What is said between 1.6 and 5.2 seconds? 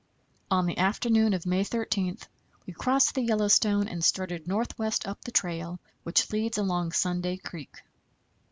13 we crossed the Yellowstone and started northwest